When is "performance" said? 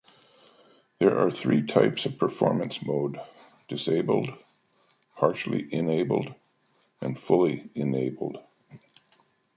2.17-2.83